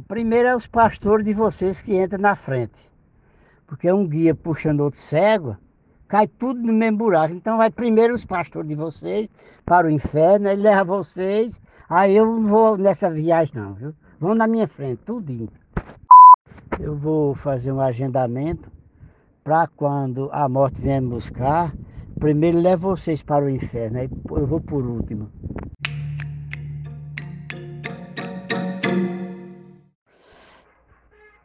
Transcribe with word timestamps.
primeiro 0.00 0.48
é 0.48 0.56
os 0.56 0.66
pastores 0.66 1.24
de 1.24 1.32
vocês 1.32 1.80
que 1.80 1.96
entram 1.96 2.20
na 2.20 2.34
frente. 2.34 2.90
Porque 3.66 3.92
um 3.92 4.06
guia 4.06 4.34
puxando 4.34 4.80
outro 4.80 5.00
cego, 5.00 5.56
cai 6.08 6.26
tudo 6.26 6.60
no 6.60 6.72
mesmo 6.72 6.98
buraco. 6.98 7.34
Então 7.34 7.56
vai 7.56 7.70
primeiro 7.70 8.14
os 8.14 8.24
pastores 8.24 8.68
de 8.68 8.74
vocês 8.74 9.28
para 9.64 9.86
o 9.86 9.90
inferno, 9.90 10.48
ele 10.48 10.62
leva 10.62 10.84
vocês. 10.84 11.60
Aí 11.88 12.16
eu 12.16 12.26
não 12.26 12.46
vou 12.46 12.76
nessa 12.76 13.10
viagem 13.10 13.54
não, 13.54 13.74
viu? 13.74 13.94
Vão 14.20 14.34
na 14.34 14.46
minha 14.46 14.68
frente, 14.68 15.02
tudinho. 15.04 15.48
Eu 16.80 16.96
vou 16.96 17.34
fazer 17.34 17.72
um 17.72 17.80
agendamento 17.80 18.70
para 19.44 19.66
quando 19.66 20.30
a 20.32 20.48
morte 20.48 20.80
vier 20.80 21.02
me 21.02 21.10
buscar, 21.10 21.74
primeiro 22.18 22.58
levo 22.58 22.96
vocês 22.96 23.22
para 23.22 23.44
o 23.44 23.50
inferno, 23.50 23.98
aí 23.98 24.10
eu 24.30 24.46
vou 24.46 24.60
por 24.60 24.84
último. 24.84 25.30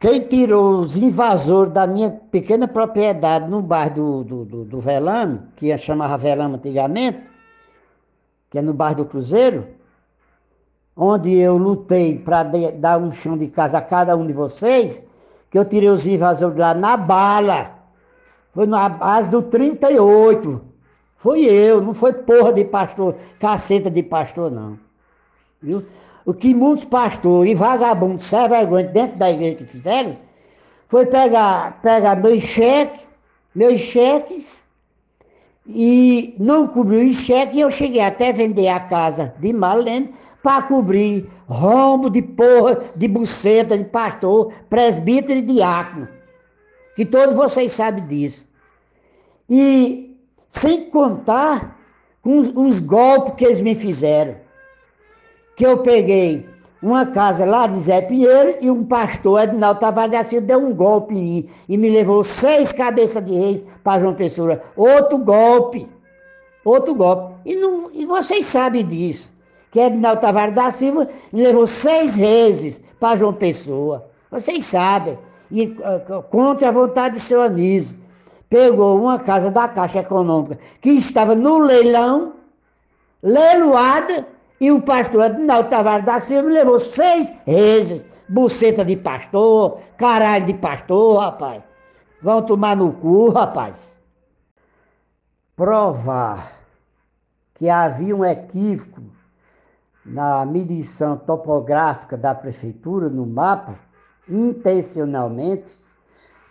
Quem 0.00 0.22
tirou 0.22 0.80
os 0.80 0.96
invasores 0.96 1.74
da 1.74 1.86
minha 1.86 2.10
pequena 2.10 2.66
propriedade 2.66 3.50
no 3.50 3.60
bairro 3.60 3.94
do, 3.94 4.24
do, 4.24 4.44
do, 4.46 4.64
do 4.64 4.80
Velame, 4.80 5.42
que 5.56 5.76
chamava 5.76 6.16
Velame 6.16 6.54
antigamente, 6.54 7.20
que 8.48 8.58
é 8.58 8.62
no 8.62 8.72
bairro 8.72 8.96
do 8.96 9.04
Cruzeiro, 9.04 9.68
onde 10.96 11.36
eu 11.36 11.58
lutei 11.58 12.18
para 12.18 12.44
dar 12.44 12.98
um 12.98 13.12
chão 13.12 13.36
de 13.36 13.48
casa 13.48 13.76
a 13.76 13.82
cada 13.82 14.16
um 14.16 14.26
de 14.26 14.32
vocês, 14.32 15.02
que 15.50 15.58
eu 15.58 15.66
tirei 15.66 15.90
os 15.90 16.06
invasores 16.06 16.56
lá 16.56 16.72
na 16.72 16.96
bala. 16.96 17.78
Foi 18.54 18.66
na 18.66 18.88
base 18.88 19.30
do 19.30 19.42
38. 19.42 20.62
Foi 21.18 21.42
eu, 21.42 21.82
não 21.82 21.92
foi 21.92 22.14
porra 22.14 22.54
de 22.54 22.64
pastor, 22.64 23.16
caceta 23.38 23.90
de 23.90 24.02
pastor, 24.02 24.50
não. 24.50 24.78
Viu? 25.60 25.84
O 26.30 26.32
que 26.32 26.54
muitos 26.54 26.84
pastores 26.84 27.50
e 27.50 27.54
vagabundos 27.56 28.22
sem 28.22 28.48
vergonha 28.48 28.86
dentro 28.86 29.18
da 29.18 29.32
igreja 29.32 29.56
que 29.56 29.64
fizeram 29.64 30.16
foi 30.86 31.04
pegar, 31.04 31.82
pegar 31.82 32.14
meus 32.22 32.44
cheques, 32.44 33.00
meus 33.52 33.80
cheques, 33.80 34.62
e 35.66 36.32
não 36.38 36.68
cobriu 36.68 37.04
os 37.04 37.16
cheques, 37.16 37.56
e 37.56 37.60
eu 37.60 37.68
cheguei 37.68 38.00
até 38.00 38.32
vender 38.32 38.68
a 38.68 38.78
casa 38.78 39.34
de 39.40 39.52
Marlene 39.52 40.14
para 40.40 40.62
cobrir 40.62 41.28
rombo 41.48 42.08
de 42.08 42.22
porra, 42.22 42.76
de 42.76 43.08
buceta, 43.08 43.76
de 43.76 43.82
pastor, 43.86 44.52
presbítero 44.70 45.40
e 45.40 45.42
diácono. 45.42 46.06
Que 46.94 47.04
todos 47.04 47.34
vocês 47.34 47.72
sabem 47.72 48.06
disso. 48.06 48.46
E 49.48 50.16
sem 50.48 50.90
contar 50.90 51.76
com 52.22 52.38
os, 52.38 52.52
os 52.54 52.78
golpes 52.78 53.34
que 53.34 53.44
eles 53.44 53.60
me 53.60 53.74
fizeram 53.74 54.36
que 55.60 55.66
eu 55.66 55.76
peguei 55.76 56.48
uma 56.80 57.04
casa 57.04 57.44
lá 57.44 57.66
de 57.66 57.76
Zé 57.76 58.00
Pinheiro 58.00 58.54
e 58.62 58.70
um 58.70 58.82
pastor, 58.82 59.42
Edinaldo 59.42 59.78
Tavares 59.78 60.10
da 60.10 60.24
Silva, 60.24 60.46
deu 60.46 60.58
um 60.58 60.72
golpe 60.72 61.14
em 61.14 61.22
mim 61.22 61.48
e 61.68 61.76
me 61.76 61.90
levou 61.90 62.24
seis 62.24 62.72
cabeças 62.72 63.22
de 63.22 63.34
reis 63.34 63.62
para 63.84 63.98
João 63.98 64.14
Pessoa. 64.14 64.62
Outro 64.74 65.18
golpe. 65.18 65.86
Outro 66.64 66.94
golpe. 66.94 67.34
E, 67.44 67.56
não, 67.56 67.90
e 67.92 68.06
vocês 68.06 68.46
sabem 68.46 68.86
disso. 68.86 69.30
Que 69.70 69.80
Edinaldo 69.80 70.22
Tavares 70.22 70.54
da 70.54 70.70
Silva 70.70 71.06
me 71.30 71.42
levou 71.42 71.66
seis 71.66 72.16
vezes 72.16 72.82
para 72.98 73.16
João 73.16 73.34
Pessoa. 73.34 74.08
Vocês 74.30 74.64
sabem. 74.64 75.18
E 75.50 75.66
uh, 75.66 76.22
contra 76.30 76.68
a 76.68 76.72
vontade 76.72 77.16
de 77.16 77.20
seu 77.20 77.42
Anísio. 77.42 77.94
Pegou 78.48 78.98
uma 78.98 79.18
casa 79.18 79.50
da 79.50 79.68
Caixa 79.68 79.98
Econômica 79.98 80.58
que 80.80 80.92
estava 80.92 81.34
no 81.34 81.58
leilão, 81.58 82.32
leiloada, 83.22 84.26
e 84.60 84.70
o 84.70 84.82
pastor 84.82 85.22
Adinaldo 85.22 85.70
Tavares 85.70 86.04
da 86.04 86.20
Silva 86.20 86.48
levou 86.50 86.78
seis 86.78 87.32
vezes. 87.46 88.06
Buceta 88.28 88.84
de 88.84 88.96
pastor, 88.96 89.80
caralho 89.96 90.46
de 90.46 90.54
pastor, 90.54 91.18
rapaz. 91.18 91.62
Vão 92.22 92.42
tomar 92.42 92.76
no 92.76 92.92
cu, 92.92 93.30
rapaz. 93.30 93.90
Provar 95.56 96.52
que 97.54 97.68
havia 97.68 98.14
um 98.14 98.24
equívoco 98.24 99.02
na 100.04 100.44
medição 100.46 101.16
topográfica 101.16 102.16
da 102.16 102.34
prefeitura 102.34 103.08
no 103.08 103.26
mapa, 103.26 103.74
intencionalmente, 104.28 105.84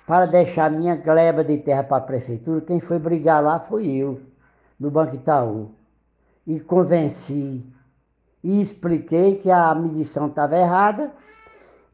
para 0.06 0.26
deixar 0.26 0.70
minha 0.72 0.96
gleba 0.96 1.44
de 1.44 1.58
terra 1.60 1.84
para 1.84 1.98
a 1.98 2.02
prefeitura. 2.02 2.62
Quem 2.62 2.80
foi 2.80 3.00
brigar 3.00 3.44
lá 3.44 3.60
foi 3.60 3.88
eu, 3.88 4.20
no 4.80 4.92
Banco 4.92 5.16
Itaú. 5.16 5.72
E 6.46 6.60
convenci 6.60 7.64
e 8.44 8.62
expliquei 8.62 9.38
que 9.38 9.52
a 9.52 9.74
medição 9.76 10.28
estava 10.28 10.58
errada 10.58 11.12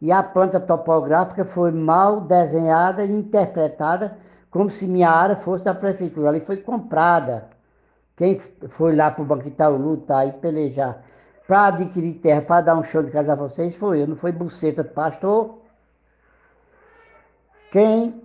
e 0.02 0.12
a 0.12 0.22
planta 0.22 0.60
topográfica 0.60 1.46
foi 1.46 1.72
mal 1.72 2.22
desenhada 2.22 3.04
e 3.04 3.12
interpretada 3.12 4.18
como 4.52 4.70
se 4.70 4.88
minha 4.88 5.10
área 5.10 5.36
fosse 5.36 5.64
da 5.64 5.74
prefeitura. 5.74 6.30
Ali 6.30 6.42
foi 6.42 6.58
comprada. 6.58 7.50
Quem 8.16 8.40
foi 8.70 8.96
lá 8.96 9.12
para 9.12 9.24
o 9.24 9.26
Banco 9.26 9.48
Itaú 9.48 9.76
lutar 9.76 10.28
e 10.28 10.32
pelejar 10.34 11.04
para 11.48 11.68
adquirir 11.68 12.14
terra, 12.16 12.42
para 12.42 12.62
dar 12.62 12.76
um 12.76 12.84
show 12.84 13.04
de 13.04 13.12
casa 13.12 13.34
a 13.34 13.36
vocês, 13.36 13.76
foi 13.76 14.02
eu, 14.02 14.08
não 14.08 14.16
foi 14.16 14.32
buceta 14.32 14.84
do 14.84 14.90
pastor. 14.90 15.60
Quem 17.72 18.22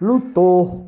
lutou, 0.00 0.86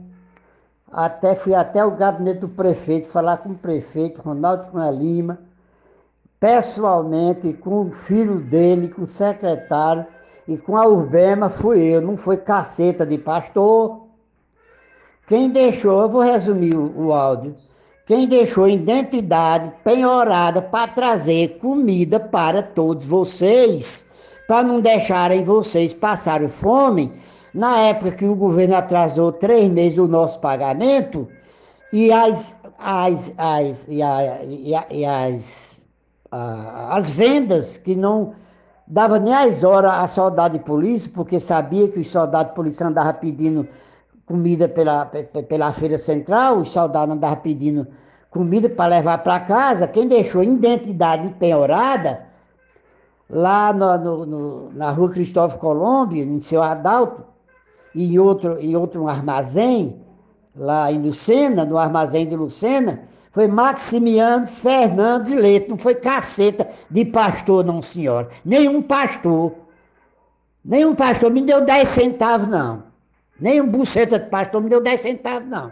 até 0.91 1.35
fui 1.35 1.55
até 1.55 1.85
o 1.85 1.97
gabinete 1.97 2.41
do 2.41 2.49
prefeito, 2.49 3.09
falar 3.09 3.39
com 3.39 3.51
o 3.51 3.59
prefeito, 3.59 4.23
Ronaldo 4.23 4.71
Cunha 4.71 4.91
Lima, 4.91 5.39
pessoalmente 6.39 7.53
com 7.55 7.87
o 7.87 7.91
filho 7.91 8.41
dele, 8.41 8.89
com 8.89 9.03
o 9.03 9.09
secretário 9.09 10.07
e 10.47 10.57
com 10.57 10.77
a 10.77 10.87
Urbema 10.87 11.49
fui 11.51 11.79
eu, 11.81 12.01
não 12.01 12.17
foi 12.17 12.37
caceta 12.37 13.05
de 13.05 13.19
pastor. 13.19 14.07
Quem 15.27 15.51
deixou, 15.51 16.03
eu 16.03 16.09
vou 16.09 16.23
resumir 16.23 16.75
o, 16.75 17.07
o 17.07 17.13
áudio, 17.13 17.55
quem 18.07 18.29
deixou 18.29 18.69
identidade 18.69 19.73
penhorada 19.83 20.63
para 20.63 20.93
trazer 20.93 21.59
comida 21.59 22.21
para 22.21 22.63
todos 22.63 23.05
vocês, 23.05 24.07
para 24.47 24.63
não 24.63 24.81
deixarem 24.81 25.43
vocês 25.43 25.93
passarem 25.93 26.49
fome, 26.49 27.13
na 27.53 27.79
época 27.81 28.13
que 28.13 28.25
o 28.25 28.37
governo 28.37 28.77
atrasou 28.77 29.33
três 29.33 29.69
meses 29.69 29.99
o 29.99 30.07
nosso 30.07 30.39
pagamento, 30.39 31.27
e 31.93 32.13
as, 32.13 32.61
as, 32.79 33.35
as, 33.37 33.87
e, 33.89 34.01
a, 34.03 34.45
e, 34.45 34.75
a, 34.75 34.87
e 34.91 35.05
as 35.05 35.76
as 36.31 37.11
vendas 37.11 37.77
que 37.77 37.95
não 37.95 38.35
dava 38.87 39.19
nem 39.19 39.35
as 39.35 39.65
horas 39.65 39.93
a 39.93 40.07
soldado 40.07 40.59
de 40.59 40.65
polícia, 40.65 41.11
porque 41.15 41.41
sabia 41.41 41.89
que 41.89 41.99
os 41.99 42.09
soldados 42.09 42.51
de 42.51 42.55
polícia 42.55 42.87
andavam 42.87 43.15
pedindo 43.15 43.69
comida 44.25 44.69
pela, 44.69 45.07
pela 45.07 45.73
feira 45.73 45.99
central, 45.99 46.59
os 46.59 46.69
soldados 46.69 47.15
andavam 47.15 47.37
pedindo 47.37 47.87
comida 48.31 48.69
para 48.69 48.97
levar 48.97 49.19
para 49.19 49.41
casa. 49.41 49.87
Quem 49.87 50.09
deixou 50.09 50.43
identidade 50.43 51.27
empenhorada, 51.27 52.27
lá 53.31 53.73
no, 53.73 53.99
no, 53.99 54.27
no, 54.27 54.73
na 54.73 54.91
rua 54.91 55.11
Cristóvão 55.11 55.59
Colombo, 55.59 56.15
em 56.15 56.41
seu 56.41 56.63
Adalto, 56.63 57.25
e 57.95 58.19
outro, 58.19 58.61
em 58.61 58.77
outro 58.77 59.09
armazém, 59.09 59.97
lá 60.55 60.93
em 60.93 61.01
Lucena, 61.01 61.65
no 61.65 61.79
armazém 61.79 62.27
de 62.27 62.37
Lucena, 62.37 63.01
foi 63.37 63.49
Maximiano 63.49 64.47
Fernandes 64.47 65.31
Leite, 65.31 65.69
não 65.69 65.77
foi 65.77 65.95
caceta 65.95 66.67
de 66.91 67.05
pastor, 67.05 67.63
não, 67.63 67.83
senhora. 67.83 68.31
Nenhum 68.43 68.81
pastor. 68.81 69.53
Nenhum 70.65 70.95
pastor 70.95 71.31
me 71.31 71.43
deu 71.43 71.61
10 71.61 71.87
centavos, 71.87 72.49
não. 72.49 72.85
Nenhum 73.39 73.67
buceta 73.67 74.19
de 74.19 74.31
pastor 74.31 74.63
me 74.63 74.71
deu 74.71 74.81
10 74.81 75.01
centavos, 75.01 75.47
não. 75.51 75.71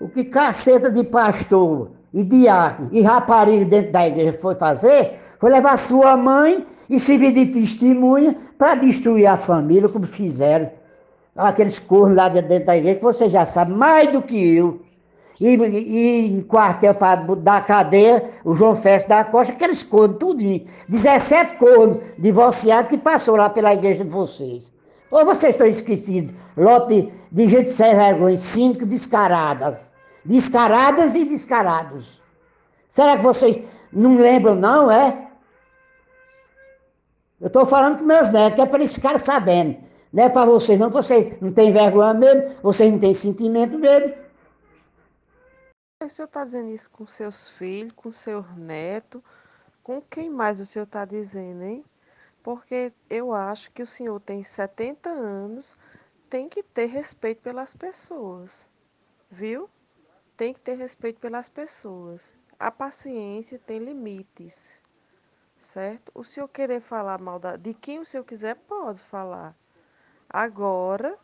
O 0.00 0.08
que 0.08 0.22
caceta 0.22 0.88
de 0.88 1.02
pastor 1.02 1.90
e 2.14 2.22
diácono 2.22 2.88
e 2.92 3.02
rapariga 3.02 3.64
dentro 3.64 3.90
da 3.90 4.06
igreja 4.06 4.38
foi 4.38 4.54
fazer 4.54 5.18
foi 5.40 5.50
levar 5.50 5.76
sua 5.78 6.16
mãe 6.16 6.64
e 6.88 6.96
servir 6.96 7.32
de 7.32 7.46
testemunha 7.46 8.38
para 8.56 8.76
destruir 8.76 9.26
a 9.26 9.36
família, 9.36 9.88
como 9.88 10.06
fizeram 10.06 10.70
aqueles 11.34 11.76
cornos 11.80 12.16
lá 12.16 12.28
dentro 12.28 12.66
da 12.66 12.76
igreja, 12.76 12.98
que 12.98 13.02
você 13.02 13.28
já 13.28 13.44
sabe 13.44 13.72
mais 13.72 14.12
do 14.12 14.22
que 14.22 14.38
eu 14.54 14.88
e, 15.40 15.56
e 15.56 16.26
em 16.26 16.42
quartel 16.42 16.94
dar 17.38 17.64
cadeia, 17.64 18.30
o 18.44 18.54
João 18.54 18.76
Festo 18.76 19.08
da 19.08 19.24
Costa, 19.24 19.54
aqueles 19.54 19.82
cornos, 19.82 20.18
tudo, 20.18 20.42
17 20.88 21.56
cornos 21.56 22.02
divorciados 22.18 22.90
que 22.90 22.98
passou 22.98 23.36
lá 23.36 23.48
pela 23.48 23.72
igreja 23.72 24.04
de 24.04 24.10
vocês. 24.10 24.70
Ou 25.10 25.24
vocês 25.24 25.54
estão 25.54 25.66
esquecidos? 25.66 26.34
Lote 26.56 27.10
de 27.32 27.48
gente 27.48 27.70
sem 27.70 27.96
vergonha, 27.96 28.36
cinco 28.36 28.84
descaradas. 28.84 29.90
Descaradas 30.24 31.16
e 31.16 31.24
descarados. 31.24 32.22
Será 32.88 33.16
que 33.16 33.22
vocês 33.22 33.58
não 33.92 34.16
lembram, 34.16 34.54
não, 34.54 34.90
é? 34.90 35.28
Eu 37.40 37.46
estou 37.46 37.64
falando 37.64 37.98
com 37.98 38.04
meus 38.04 38.28
netos, 38.30 38.54
que 38.56 38.60
é 38.60 38.66
para 38.66 38.78
eles 38.78 38.94
ficarem 38.94 39.18
sabendo. 39.18 39.76
Não 40.12 40.24
é 40.24 40.28
para 40.28 40.44
vocês, 40.44 40.78
não. 40.78 40.90
Vocês 40.90 41.32
não 41.40 41.50
têm 41.50 41.72
vergonha 41.72 42.12
mesmo, 42.12 42.50
vocês 42.62 42.92
não 42.92 42.98
têm 42.98 43.14
sentimento 43.14 43.78
mesmo. 43.78 44.12
O 46.10 46.12
senhor 46.12 46.26
está 46.26 46.44
dizendo 46.44 46.70
isso 46.72 46.90
com 46.90 47.06
seus 47.06 47.48
filhos, 47.50 47.92
com 47.92 48.10
seus 48.10 48.44
netos, 48.56 49.22
com 49.80 50.02
quem 50.02 50.28
mais 50.28 50.58
o 50.58 50.66
senhor 50.66 50.82
está 50.82 51.04
dizendo, 51.04 51.62
hein? 51.62 51.84
Porque 52.42 52.92
eu 53.08 53.32
acho 53.32 53.70
que 53.70 53.80
o 53.80 53.86
senhor 53.86 54.18
tem 54.18 54.42
70 54.42 55.08
anos, 55.08 55.78
tem 56.28 56.48
que 56.48 56.64
ter 56.64 56.86
respeito 56.86 57.40
pelas 57.42 57.76
pessoas, 57.76 58.68
viu? 59.30 59.70
Tem 60.36 60.52
que 60.52 60.58
ter 60.58 60.74
respeito 60.74 61.20
pelas 61.20 61.48
pessoas. 61.48 62.20
A 62.58 62.72
paciência 62.72 63.56
tem 63.60 63.78
limites, 63.78 64.82
certo? 65.60 66.10
O 66.12 66.24
senhor 66.24 66.48
querer 66.48 66.80
falar 66.80 67.20
mal 67.20 67.40
de 67.56 67.72
quem 67.72 68.00
o 68.00 68.04
senhor 68.04 68.24
quiser, 68.24 68.56
pode 68.56 68.98
falar. 69.02 69.54
Agora, 70.28 71.16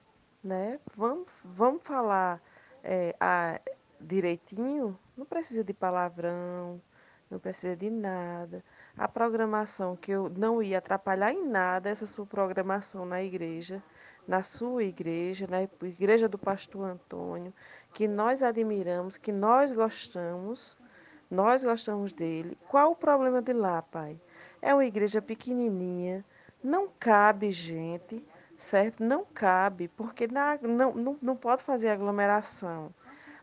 né? 0.45 0.79
Vamos, 0.95 1.27
vamos 1.43 1.83
falar 1.83 2.41
é, 2.85 3.17
a, 3.19 3.61
direitinho. 4.01 4.99
Não 5.17 5.25
precisa 5.25 5.65
de 5.65 5.73
palavrão, 5.73 6.81
não 7.31 7.39
precisa 7.39 7.77
de 7.77 7.91
nada. 7.91 8.65
A 8.97 9.09
programação 9.09 9.97
que 9.97 10.11
eu 10.11 10.29
não 10.29 10.63
ia 10.63 10.79
atrapalhar 10.79 11.33
em 11.33 11.47
nada 11.47 11.89
essa 11.91 12.07
sua 12.07 12.27
programação 12.27 13.05
na 13.05 13.23
igreja, 13.23 13.83
na 14.27 14.43
sua 14.43 14.85
igreja, 14.85 15.47
na 15.47 15.63
igreja 15.87 16.29
do 16.29 16.39
pastor 16.39 16.85
Antônio, 16.85 17.53
que 17.93 18.09
nós 18.09 18.43
admiramos, 18.43 19.17
que 19.17 19.33
nós 19.33 19.73
gostamos, 19.73 20.77
nós 21.31 21.63
gostamos 21.63 22.13
dele. 22.13 22.57
Qual 22.69 22.93
o 22.93 22.97
problema 22.97 23.43
de 23.43 23.53
lá, 23.53 23.83
pai? 23.83 24.19
É 24.63 24.73
uma 24.75 24.87
igreja 24.87 25.21
pequenininha, 25.21 26.25
não 26.63 26.89
cabe 26.99 27.53
gente, 27.53 28.25
certo? 28.59 29.05
Não 29.05 29.25
cabe, 29.25 29.89
porque 29.89 30.27
na, 30.27 30.59
não, 30.63 30.95
não, 30.95 31.19
não 31.21 31.37
pode 31.37 31.63
fazer 31.63 31.89
aglomeração. 31.89 32.93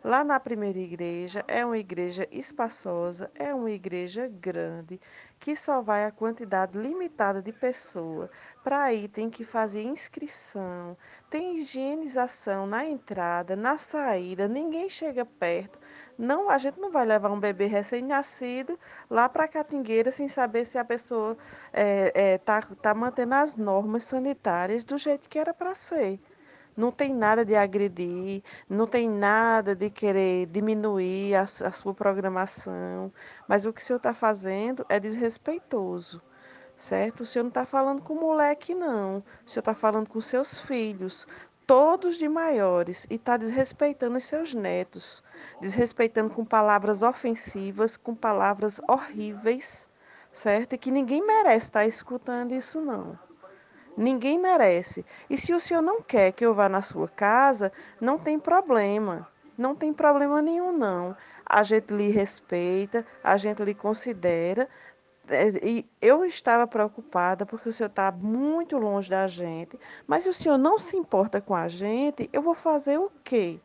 Lá 0.03 0.21
na 0.21 0.37
primeira 0.37 0.79
igreja 0.79 1.45
é 1.47 1.65
uma 1.65 1.77
igreja 1.77 2.27
espaçosa, 2.29 3.31
é 3.35 3.55
uma 3.55 3.71
igreja 3.71 4.27
grande, 4.27 4.99
que 5.39 5.55
só 5.55 5.81
vai 5.81 6.03
a 6.03 6.11
quantidade 6.11 6.77
limitada 6.77 7.41
de 7.41 7.53
pessoa. 7.53 8.29
Para 8.65 8.93
ir 8.93 9.07
tem 9.07 9.29
que 9.29 9.45
fazer 9.45 9.81
inscrição, 9.81 10.97
tem 11.29 11.55
higienização 11.57 12.67
na 12.67 12.85
entrada, 12.85 13.55
na 13.55 13.77
saída, 13.77 14.45
ninguém 14.45 14.89
chega 14.89 15.23
perto. 15.23 15.79
Não, 16.17 16.49
a 16.49 16.57
gente 16.57 16.81
não 16.81 16.91
vai 16.91 17.05
levar 17.05 17.31
um 17.31 17.39
bebê 17.39 17.67
recém-nascido 17.67 18.77
lá 19.09 19.29
para 19.29 19.45
a 19.45 19.47
Catingueira 19.47 20.11
sem 20.11 20.27
saber 20.27 20.65
se 20.65 20.77
a 20.77 20.83
pessoa 20.83 21.31
está 21.31 21.79
é, 21.79 22.33
é, 22.33 22.37
tá, 22.37 22.61
tá 22.81 22.93
mantendo 22.93 23.35
as 23.35 23.55
normas 23.55 24.03
sanitárias 24.03 24.83
do 24.83 24.97
jeito 24.97 25.29
que 25.29 25.39
era 25.39 25.53
para 25.53 25.73
ser. 25.75 26.19
Não 26.75 26.91
tem 26.91 27.13
nada 27.13 27.45
de 27.45 27.55
agredir, 27.55 28.43
não 28.67 28.87
tem 28.87 29.09
nada 29.09 29.75
de 29.75 29.89
querer 29.89 30.47
diminuir 30.47 31.35
a, 31.35 31.43
a 31.43 31.71
sua 31.71 31.93
programação, 31.93 33.11
mas 33.47 33.65
o 33.65 33.71
que 33.71 33.81
o 33.81 33.83
senhor 33.83 33.97
está 33.97 34.13
fazendo 34.13 34.85
é 34.89 34.99
desrespeitoso, 34.99 36.21
certo? 36.75 37.21
O 37.21 37.25
senhor 37.25 37.43
não 37.43 37.49
está 37.49 37.65
falando 37.65 38.01
com 38.01 38.15
moleque, 38.15 38.73
não. 38.73 39.23
O 39.45 39.49
senhor 39.49 39.61
está 39.61 39.75
falando 39.75 40.09
com 40.09 40.19
seus 40.19 40.59
filhos, 40.61 41.27
todos 41.67 42.17
de 42.17 42.27
maiores, 42.27 43.05
e 43.09 43.15
está 43.15 43.37
desrespeitando 43.37 44.17
os 44.17 44.23
seus 44.23 44.53
netos, 44.53 45.23
desrespeitando 45.61 46.33
com 46.33 46.43
palavras 46.43 47.03
ofensivas, 47.03 47.97
com 47.97 48.15
palavras 48.15 48.81
horríveis, 48.87 49.87
certo? 50.31 50.73
E 50.73 50.77
que 50.77 50.91
ninguém 50.91 51.25
merece 51.25 51.67
estar 51.67 51.81
tá 51.81 51.85
escutando 51.85 52.53
isso, 52.53 52.81
não. 52.81 53.17
Ninguém 53.95 54.39
merece. 54.39 55.05
E 55.29 55.37
se 55.37 55.53
o 55.53 55.59
senhor 55.59 55.81
não 55.81 56.01
quer 56.01 56.31
que 56.31 56.45
eu 56.45 56.53
vá 56.53 56.67
na 56.67 56.81
sua 56.81 57.07
casa, 57.07 57.71
não 58.01 58.17
tem 58.17 58.39
problema. 58.39 59.27
Não 59.57 59.75
tem 59.75 59.93
problema 59.93 60.41
nenhum, 60.41 60.71
não. 60.71 61.15
A 61.45 61.61
gente 61.63 61.93
lhe 61.93 62.09
respeita, 62.09 63.05
a 63.23 63.37
gente 63.37 63.63
lhe 63.63 63.73
considera. 63.73 64.67
É, 65.27 65.49
e 65.63 65.85
eu 66.01 66.25
estava 66.25 66.67
preocupada 66.67 67.45
porque 67.45 67.69
o 67.69 67.71
senhor 67.71 67.89
está 67.89 68.11
muito 68.11 68.77
longe 68.77 69.09
da 69.09 69.27
gente. 69.27 69.79
Mas 70.07 70.23
se 70.23 70.29
o 70.29 70.33
senhor 70.33 70.57
não 70.57 70.79
se 70.79 70.97
importa 70.97 71.39
com 71.39 71.55
a 71.55 71.67
gente, 71.67 72.29
eu 72.33 72.41
vou 72.41 72.55
fazer 72.55 72.97
o 72.97 73.11
quê? 73.23 73.59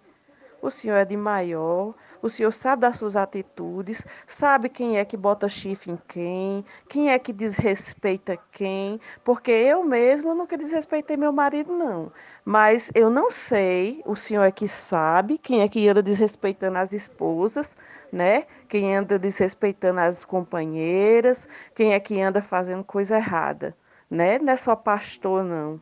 O 0.60 0.72
senhor 0.72 0.96
é 0.96 1.04
de 1.04 1.16
maior, 1.16 1.94
o 2.20 2.28
senhor 2.28 2.52
sabe 2.52 2.82
das 2.82 2.96
suas 2.96 3.14
atitudes, 3.14 4.04
sabe 4.26 4.68
quem 4.68 4.98
é 4.98 5.04
que 5.04 5.16
bota 5.16 5.48
chifre 5.48 5.92
em 5.92 5.96
quem, 6.08 6.64
quem 6.88 7.12
é 7.12 7.18
que 7.18 7.32
desrespeita 7.32 8.36
quem, 8.50 9.00
porque 9.22 9.52
eu 9.52 9.84
mesma 9.84 10.34
nunca 10.34 10.58
desrespeitei 10.58 11.16
meu 11.16 11.32
marido, 11.32 11.72
não. 11.72 12.10
Mas 12.44 12.90
eu 12.92 13.08
não 13.08 13.30
sei, 13.30 14.02
o 14.04 14.16
senhor 14.16 14.42
é 14.42 14.50
que 14.50 14.66
sabe 14.66 15.38
quem 15.38 15.60
é 15.60 15.68
que 15.68 15.88
anda 15.88 16.02
desrespeitando 16.02 16.78
as 16.78 16.92
esposas, 16.92 17.76
né? 18.10 18.44
Quem 18.68 18.96
anda 18.96 19.16
desrespeitando 19.16 20.00
as 20.00 20.24
companheiras, 20.24 21.46
quem 21.72 21.94
é 21.94 22.00
que 22.00 22.20
anda 22.20 22.42
fazendo 22.42 22.82
coisa 22.82 23.16
errada, 23.16 23.76
né? 24.10 24.40
Não 24.40 24.52
é 24.52 24.56
só 24.56 24.74
pastor, 24.74 25.44
não. 25.44 25.80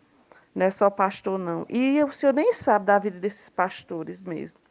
Não 0.54 0.66
é 0.66 0.70
só 0.70 0.90
pastor, 0.90 1.38
não. 1.38 1.64
E 1.68 2.02
o 2.04 2.12
senhor 2.12 2.34
nem 2.34 2.52
sabe 2.52 2.84
da 2.84 2.98
vida 2.98 3.18
desses 3.18 3.48
pastores 3.48 4.20
mesmo 4.20 4.65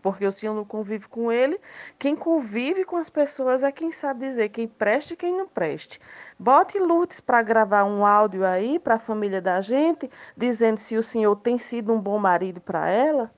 porque 0.00 0.26
o 0.26 0.32
senhor 0.32 0.54
não 0.54 0.64
convive 0.64 1.06
com 1.08 1.30
ele. 1.30 1.60
Quem 1.98 2.16
convive 2.16 2.84
com 2.84 2.96
as 2.96 3.10
pessoas 3.10 3.62
é 3.62 3.72
quem 3.72 3.90
sabe 3.90 4.28
dizer 4.28 4.48
quem 4.48 4.66
preste 4.68 5.14
e 5.14 5.16
quem 5.16 5.36
não 5.36 5.48
preste. 5.48 6.00
Bote 6.38 6.78
Lourdes 6.78 7.20
para 7.20 7.42
gravar 7.42 7.84
um 7.84 8.04
áudio 8.04 8.44
aí 8.44 8.78
para 8.78 8.94
a 8.94 8.98
família 8.98 9.40
da 9.40 9.60
gente, 9.60 10.10
dizendo 10.36 10.78
se 10.78 10.96
o 10.96 11.02
senhor 11.02 11.36
tem 11.36 11.58
sido 11.58 11.92
um 11.92 12.00
bom 12.00 12.18
marido 12.18 12.60
para 12.60 12.88
ela. 12.88 13.30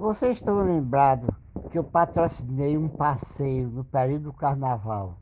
Vocês 0.00 0.38
estão 0.38 0.62
lembrados 0.62 1.28
que 1.70 1.76
eu 1.76 1.84
patrocinei 1.84 2.78
um 2.78 2.88
passeio 2.88 3.68
no 3.68 3.84
período 3.84 4.22
do 4.22 4.32
carnaval 4.32 5.18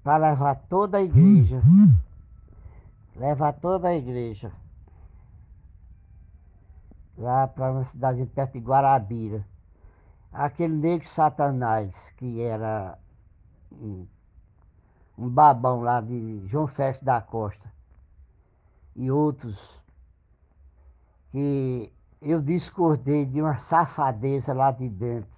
para 0.00 0.28
levar 0.30 0.54
toda 0.68 0.98
a 0.98 1.02
igreja. 1.02 1.60
Levar 3.16 3.52
toda 3.54 3.88
a 3.88 3.96
igreja. 3.96 4.52
Lá 7.18 7.48
para 7.48 7.72
uma 7.72 7.84
cidade 7.86 8.24
perto 8.26 8.52
de 8.52 8.60
Guarabira. 8.60 9.44
Aquele 10.32 10.76
negro 10.76 11.08
Satanás, 11.08 11.92
que 12.16 12.40
era 12.40 12.96
um, 13.72 14.06
um 15.18 15.28
babão 15.28 15.80
lá 15.80 16.00
de 16.00 16.46
João 16.46 16.68
Feste 16.68 17.04
da 17.04 17.20
Costa. 17.20 17.68
E 18.94 19.10
outros 19.10 19.82
que 21.32 21.92
eu 22.20 22.40
discordei 22.40 23.24
de 23.24 23.40
uma 23.40 23.58
safadeza 23.58 24.52
lá 24.52 24.70
de 24.70 24.88
dentro. 24.88 25.30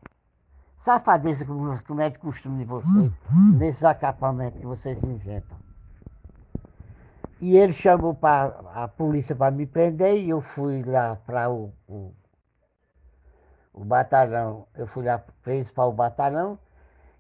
Safadeza, 0.80 1.44
como, 1.44 1.80
como 1.84 2.00
é 2.00 2.10
de 2.10 2.18
costume 2.18 2.58
de 2.58 2.64
vocês, 2.64 3.12
nesses 3.56 3.84
acampamentos 3.84 4.58
que 4.58 4.66
vocês 4.66 5.00
inventam. 5.02 5.56
E 7.40 7.56
ele 7.56 7.72
chamou 7.72 8.14
pra, 8.14 8.46
a 8.74 8.88
polícia 8.88 9.34
para 9.34 9.50
me 9.50 9.66
prender 9.66 10.16
e 10.16 10.30
eu 10.30 10.40
fui 10.40 10.82
lá 10.82 11.16
para 11.24 11.50
o, 11.50 11.72
o, 11.88 12.12
o, 13.72 13.84
batalhão. 13.84 14.66
Eu 14.74 14.86
fui 14.86 15.04
lá 15.04 15.22
preso 15.42 15.72
para 15.72 15.86
o 15.86 15.92
batalhão 15.92 16.58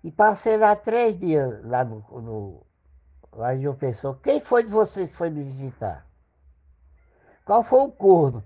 e 0.02 0.10
passei 0.10 0.56
lá 0.56 0.74
três 0.74 1.18
dias 1.18 1.64
lá 1.64 1.84
no, 1.84 2.04
no 2.20 2.66
lá 3.32 3.54
em 3.54 3.72
Pessoa. 3.74 4.18
Quem 4.22 4.40
foi 4.40 4.64
de 4.64 4.70
vocês 4.70 5.08
que 5.08 5.16
foi 5.16 5.30
me 5.30 5.42
visitar? 5.42 6.06
Qual 7.44 7.62
foi 7.62 7.80
o 7.80 7.90
corno? 7.90 8.44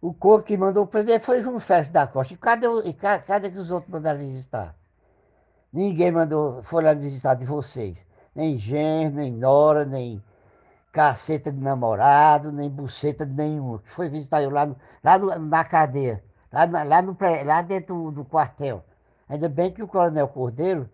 O 0.00 0.12
corpo 0.12 0.46
que 0.46 0.56
mandou 0.56 0.86
prender 0.86 1.20
foi 1.20 1.40
João 1.40 1.58
Félix 1.58 1.90
da 1.90 2.06
Costa. 2.06 2.34
E 2.34 2.36
cadê, 2.36 2.66
e 2.84 2.92
cadê 2.92 3.50
que 3.50 3.58
os 3.58 3.70
outros 3.70 3.90
mandaram 3.90 4.18
visitar? 4.18 4.74
Ninguém 5.72 6.10
mandou, 6.12 6.62
foi 6.62 6.82
lá 6.82 6.94
visitar 6.94 7.34
de 7.34 7.46
vocês. 7.46 8.04
Nem 8.34 8.58
genro, 8.58 9.16
nem 9.16 9.32
nora, 9.32 9.84
nem 9.84 10.22
caceta 10.92 11.52
de 11.52 11.58
namorado, 11.60 12.52
nem 12.52 12.70
buceta 12.70 13.26
de 13.26 13.32
nenhum. 13.34 13.78
Foi 13.84 14.08
visitar 14.08 14.42
eu 14.42 14.50
lá, 14.50 14.66
no, 14.66 14.76
lá 15.02 15.18
no, 15.18 15.38
na 15.38 15.64
cadeia, 15.64 16.22
lá, 16.52 16.66
na, 16.66 16.82
lá, 16.82 17.02
no, 17.02 17.16
lá 17.44 17.62
dentro 17.62 17.94
do, 17.94 18.10
do 18.10 18.24
quartel. 18.24 18.84
Ainda 19.28 19.48
bem 19.48 19.72
que 19.72 19.82
o 19.82 19.88
coronel 19.88 20.28
Cordeiro 20.28 20.88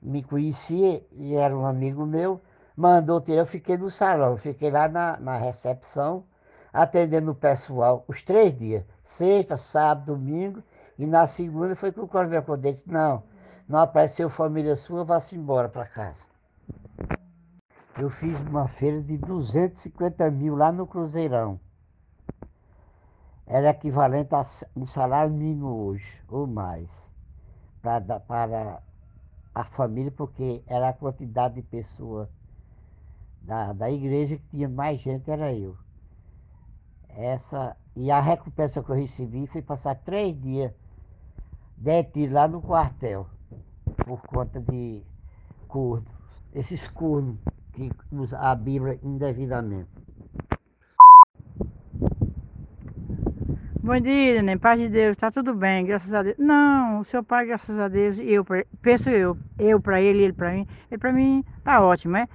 me 0.00 0.22
conhecia 0.22 1.04
e 1.12 1.34
era 1.34 1.56
um 1.56 1.66
amigo 1.66 2.06
meu, 2.06 2.40
mandou 2.76 3.20
ter, 3.20 3.38
eu 3.38 3.46
fiquei 3.46 3.76
no 3.76 3.90
salão, 3.90 4.36
fiquei 4.36 4.70
lá 4.70 4.88
na, 4.88 5.18
na 5.18 5.38
recepção 5.38 6.24
atendendo 6.72 7.30
o 7.30 7.34
pessoal 7.34 8.04
os 8.08 8.22
três 8.22 8.56
dias, 8.56 8.84
sexta, 9.02 9.56
sábado, 9.56 10.14
domingo, 10.14 10.62
e 10.98 11.06
na 11.06 11.26
segunda 11.26 11.76
foi 11.76 11.92
que 11.92 12.00
o 12.00 12.08
coronel 12.08 12.42
Cordeiro 12.42 12.76
disse, 12.76 12.90
não, 12.90 13.22
não 13.68 13.78
apareceu 13.78 14.28
família 14.28 14.74
sua, 14.76 15.04
vá-se 15.04 15.36
embora 15.36 15.68
para 15.68 15.86
casa. 15.86 16.26
Eu 17.98 18.10
fiz 18.10 18.38
uma 18.40 18.68
feira 18.68 19.00
de 19.02 19.16
250 19.16 20.30
mil 20.30 20.56
lá 20.56 20.70
no 20.70 20.86
Cruzeirão. 20.86 21.58
Era 23.46 23.70
equivalente 23.70 24.34
a 24.34 24.46
um 24.76 24.86
salário 24.86 25.32
mínimo 25.32 25.86
hoje, 25.86 26.20
ou 26.28 26.46
mais, 26.46 27.10
para, 27.80 28.20
para 28.20 28.82
a 29.54 29.64
família, 29.64 30.12
porque 30.12 30.62
era 30.66 30.90
a 30.90 30.92
quantidade 30.92 31.54
de 31.54 31.62
pessoas 31.62 32.28
da, 33.42 33.72
da 33.72 33.90
igreja 33.90 34.36
que 34.36 34.48
tinha 34.50 34.68
mais 34.68 35.00
gente 35.00 35.30
era 35.30 35.52
eu. 35.52 35.76
Essa, 37.16 37.76
e 37.96 38.10
a 38.10 38.20
recompensa 38.20 38.82
que 38.82 38.90
eu 38.90 38.96
recebi 38.96 39.46
foi 39.46 39.62
passar 39.62 39.94
três 39.96 40.40
dias 40.40 40.72
detido 41.76 42.34
lá 42.34 42.46
no 42.46 42.60
quartel, 42.60 43.26
por 44.04 44.20
conta 44.22 44.60
de 44.60 45.02
cornos, 45.66 46.08
esses 46.54 46.88
cornos 46.88 47.36
que 47.72 47.90
usam 48.10 48.40
a 48.40 48.54
Bíblia 48.54 48.98
indevidamente. 49.02 49.88
Bom 53.80 53.98
dia, 54.00 54.42
nem 54.42 54.58
paz 54.58 54.78
de 54.78 54.88
Deus, 54.88 55.16
tá 55.16 55.30
tudo 55.30 55.54
bem, 55.54 55.86
graças 55.86 56.12
a 56.12 56.22
Deus. 56.22 56.36
Não, 56.36 57.00
o 57.00 57.04
seu 57.04 57.22
pai, 57.22 57.46
graças 57.46 57.78
a 57.78 57.88
Deus, 57.88 58.18
eu 58.18 58.44
penso 58.82 59.08
eu, 59.08 59.36
eu 59.58 59.80
para 59.80 60.00
ele, 60.00 60.24
ele 60.24 60.32
para 60.32 60.52
mim, 60.52 60.66
ele 60.90 60.98
para 60.98 61.12
mim 61.12 61.44
tá 61.64 61.80
ótimo, 61.80 62.16
é? 62.16 62.28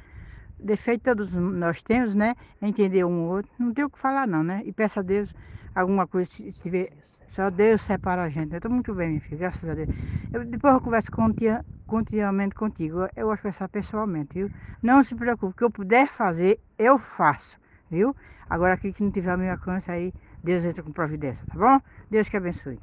Defeito 0.63 1.03
todos 1.03 1.35
nós 1.35 1.83
temos, 1.83 2.15
né? 2.15 2.35
Entender 2.61 3.03
um 3.03 3.23
ou 3.23 3.35
outro, 3.35 3.51
não 3.59 3.73
tem 3.73 3.83
o 3.83 3.89
que 3.89 3.99
falar 3.99 4.25
não, 4.25 4.43
né? 4.43 4.61
E 4.65 4.71
peço 4.71 4.99
a 4.99 5.03
Deus 5.03 5.33
alguma 5.75 6.07
coisa, 6.07 6.29
tiver, 6.61 6.89
só 7.27 7.49
Deus 7.49 7.81
separa 7.81 8.23
a 8.23 8.29
gente. 8.29 8.53
Eu 8.53 8.61
tô 8.61 8.69
muito 8.69 8.93
bem, 8.93 9.09
minha 9.09 9.21
filha, 9.21 9.39
graças 9.39 9.69
a 9.69 9.73
Deus. 9.73 9.89
Eu, 10.31 10.45
depois 10.45 10.73
eu 10.73 10.79
converso 10.79 11.11
continua, 11.11 11.65
continuamente 11.85 12.55
contigo, 12.55 13.09
eu 13.15 13.27
vou 13.27 13.37
conversar 13.37 13.67
pessoalmente, 13.67 14.33
viu? 14.33 14.49
Não 14.81 15.03
se 15.03 15.15
preocupe, 15.15 15.51
o 15.51 15.53
que 15.53 15.63
eu 15.63 15.71
puder 15.71 16.07
fazer, 16.07 16.59
eu 16.77 16.97
faço, 16.97 17.57
viu? 17.89 18.15
Agora 18.49 18.73
aqui 18.73 18.93
que 18.93 19.03
não 19.03 19.11
tiver 19.11 19.31
a 19.31 19.37
minha 19.37 19.51
alcance 19.51 19.91
aí, 19.91 20.13
Deus 20.41 20.63
entra 20.63 20.81
com 20.81 20.93
providência, 20.93 21.45
tá 21.47 21.59
bom? 21.59 21.79
Deus 22.09 22.29
que 22.29 22.37
abençoe. 22.37 22.79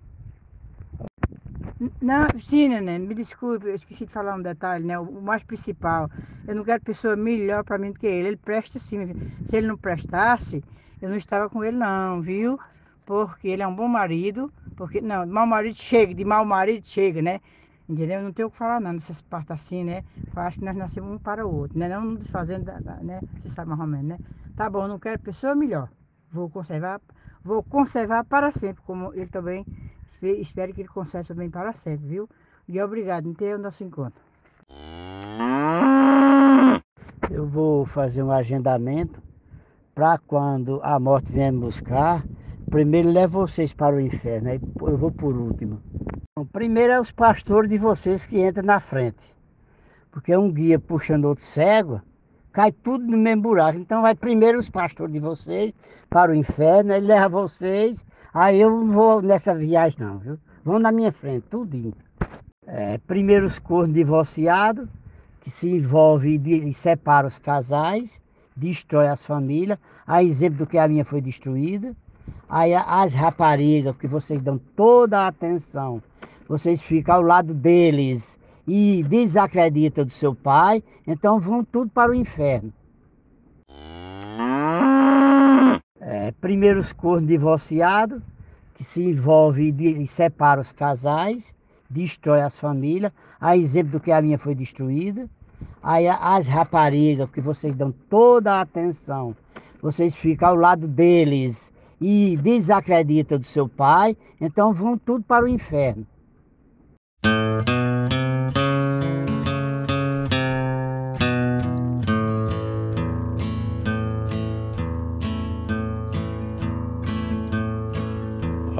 Não, 2.00 2.38
sim, 2.38 2.68
neném, 2.68 2.98
me 2.98 3.14
desculpe, 3.14 3.66
eu 3.66 3.74
esqueci 3.74 4.04
de 4.04 4.12
falar 4.12 4.34
um 4.34 4.42
detalhe, 4.42 4.84
né? 4.84 4.98
O 4.98 5.22
mais 5.22 5.42
principal, 5.42 6.10
eu 6.46 6.54
não 6.54 6.62
quero 6.62 6.82
pessoa 6.82 7.16
melhor 7.16 7.64
para 7.64 7.78
mim 7.78 7.90
do 7.92 7.98
que 7.98 8.06
ele. 8.06 8.28
Ele 8.28 8.36
presta 8.36 8.78
sim, 8.78 9.14
se 9.42 9.56
ele 9.56 9.66
não 9.66 9.78
prestasse, 9.78 10.62
eu 11.00 11.08
não 11.08 11.16
estava 11.16 11.48
com 11.48 11.64
ele 11.64 11.78
não, 11.78 12.20
viu? 12.20 12.58
Porque 13.06 13.48
ele 13.48 13.62
é 13.62 13.66
um 13.66 13.74
bom 13.74 13.88
marido, 13.88 14.52
porque, 14.76 15.00
não, 15.00 15.26
mau 15.26 15.46
marido 15.46 15.74
chega, 15.74 16.14
de 16.14 16.22
mau 16.22 16.44
marido 16.44 16.86
chega, 16.86 17.22
né? 17.22 17.40
Entendeu? 17.88 18.20
Não 18.22 18.32
tem 18.32 18.44
o 18.44 18.50
que 18.50 18.56
falar 18.58 18.78
não, 18.80 18.92
nessas 18.92 19.22
partes 19.22 19.50
assim, 19.52 19.82
né? 19.82 20.04
Eu 20.36 20.42
acho 20.42 20.58
que 20.58 20.64
nós 20.66 20.76
nascemos 20.76 21.10
um 21.10 21.18
para 21.18 21.46
o 21.46 21.50
outro, 21.50 21.78
né? 21.78 21.88
Não 21.88 22.14
desfazendo, 22.14 22.70
né? 23.02 23.22
Você 23.38 23.48
sabe 23.48 23.70
mais 23.70 23.80
ou 23.80 23.86
menos, 23.86 24.06
né? 24.06 24.20
Tá 24.54 24.68
bom, 24.68 24.86
não 24.86 24.98
quero 24.98 25.18
pessoa 25.18 25.54
melhor. 25.54 25.90
Vou 26.30 26.50
conservar, 26.50 27.00
vou 27.42 27.64
conservar 27.64 28.22
para 28.24 28.52
sempre, 28.52 28.82
como 28.82 29.12
ele 29.14 29.28
também 29.28 29.66
espero 30.22 30.72
que 30.72 30.82
ele 30.82 30.88
conserve 30.88 31.28
também 31.28 31.50
para 31.50 31.72
sempre, 31.72 32.06
viu? 32.06 32.28
E 32.68 32.80
obrigado 32.80 33.28
em 33.28 33.34
ter 33.34 33.54
o 33.54 33.58
nosso 33.58 33.82
encontro. 33.82 34.22
Eu 37.30 37.46
vou 37.46 37.84
fazer 37.86 38.22
um 38.22 38.30
agendamento 38.30 39.20
para 39.94 40.18
quando 40.18 40.80
a 40.82 40.98
morte 40.98 41.32
vier 41.32 41.52
me 41.52 41.60
buscar, 41.60 42.24
primeiro 42.70 43.10
levo 43.10 43.40
vocês 43.40 43.72
para 43.72 43.96
o 43.96 44.00
inferno, 44.00 44.50
aí 44.50 44.60
eu 44.80 44.96
vou 44.96 45.10
por 45.10 45.36
último. 45.36 45.80
Bom, 46.38 46.46
primeiro 46.46 46.92
é 46.92 47.00
os 47.00 47.12
pastores 47.12 47.68
de 47.68 47.76
vocês 47.78 48.24
que 48.24 48.40
entram 48.40 48.64
na 48.64 48.80
frente. 48.80 49.34
Porque 50.10 50.36
um 50.36 50.50
guia 50.50 50.78
puxando 50.78 51.26
outro 51.26 51.44
cego, 51.44 52.00
cai 52.52 52.72
tudo 52.72 53.04
no 53.04 53.16
mesmo 53.16 53.42
buraco. 53.42 53.78
Então 53.78 54.02
vai 54.02 54.14
primeiro 54.14 54.58
os 54.58 54.70
pastores 54.70 55.12
de 55.12 55.20
vocês 55.20 55.74
para 56.08 56.32
o 56.32 56.34
inferno, 56.34 56.92
ele 56.92 57.06
leva 57.06 57.28
vocês 57.28 58.04
Aí 58.32 58.60
eu 58.60 58.70
não 58.70 58.92
vou 58.92 59.22
nessa 59.22 59.54
viagem 59.54 59.98
não, 59.98 60.18
viu? 60.18 60.38
Vão 60.64 60.78
na 60.78 60.92
minha 60.92 61.12
frente, 61.12 61.46
tudinho. 61.50 61.94
É, 62.66 62.98
primeiro 62.98 63.46
os 63.46 63.58
cornos 63.58 63.94
divorciados, 63.94 64.88
que 65.40 65.50
se 65.50 65.68
envolve 65.68 66.36
e 66.36 66.72
separa 66.74 67.26
os 67.26 67.38
casais, 67.38 68.22
destrói 68.56 69.08
as 69.08 69.24
famílias, 69.24 69.78
a 70.06 70.22
exemplo 70.22 70.58
do 70.58 70.66
que 70.66 70.78
a 70.78 70.86
minha 70.86 71.04
foi 71.04 71.20
destruída. 71.20 71.96
Aí 72.48 72.74
as 72.74 73.14
raparigas, 73.14 73.96
que 73.96 74.06
vocês 74.06 74.40
dão 74.40 74.58
toda 74.76 75.20
a 75.20 75.28
atenção, 75.28 76.02
vocês 76.48 76.80
ficam 76.80 77.16
ao 77.16 77.22
lado 77.22 77.54
deles 77.54 78.38
e 78.66 79.02
desacreditam 79.08 80.04
do 80.04 80.12
seu 80.12 80.34
pai, 80.34 80.82
então 81.06 81.40
vão 81.40 81.64
tudo 81.64 81.90
para 81.90 82.10
o 82.10 82.14
inferno. 82.14 82.72
É, 86.12 86.32
primeiro 86.40 86.80
os 86.80 86.92
cornos 86.92 87.28
divorciados, 87.28 88.20
que 88.74 88.82
se 88.82 89.00
envolve 89.00 89.72
e 89.78 90.06
separa 90.08 90.60
os 90.60 90.72
casais, 90.72 91.54
destrói 91.88 92.40
as 92.40 92.58
famílias, 92.58 93.12
a 93.40 93.56
exemplo 93.56 93.92
do 93.92 94.00
que 94.00 94.10
a 94.10 94.20
minha 94.20 94.36
foi 94.36 94.56
destruída. 94.56 95.30
Aí 95.80 96.08
as 96.08 96.48
raparigas, 96.48 97.30
que 97.30 97.40
vocês 97.40 97.76
dão 97.76 97.94
toda 98.08 98.54
a 98.54 98.62
atenção, 98.62 99.36
vocês 99.80 100.16
ficam 100.16 100.48
ao 100.48 100.56
lado 100.56 100.88
deles 100.88 101.72
e 102.00 102.36
desacreditam 102.42 103.38
do 103.38 103.46
seu 103.46 103.68
pai, 103.68 104.16
então 104.40 104.74
vão 104.74 104.98
tudo 104.98 105.22
para 105.22 105.44
o 105.44 105.48
inferno. 105.48 106.04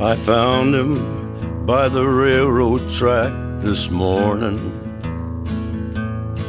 I 0.01 0.17
found 0.17 0.75
him 0.75 1.67
by 1.67 1.91
the 1.91 2.07
railroad 2.07 2.89
track 2.89 3.35
this 3.61 3.91
morning. 3.91 4.90